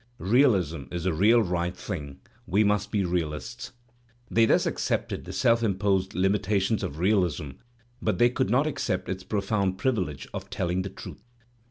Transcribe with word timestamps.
realism 0.17 0.85
is 0.91 1.03
the 1.03 1.13
real 1.13 1.43
right 1.43 1.77
thing; 1.77 2.19
we 2.47 2.63
will 2.63 2.81
be 2.89 3.05
realists.'* 3.05 3.71
They 4.31 4.47
thus 4.47 4.65
accepted 4.65 5.25
the 5.25 5.31
self 5.31 5.61
imposed 5.61 6.15
limitations 6.15 6.81
of 6.81 6.97
realism, 6.97 7.51
but 8.01 8.17
they 8.17 8.31
could 8.31 8.49
not 8.49 8.65
accept 8.65 9.09
its 9.09 9.23
profoimd 9.23 9.77
privilege 9.77 10.27
of 10.33 10.49
telling 10.49 10.81
the 10.81 10.89
truth. 10.89 11.21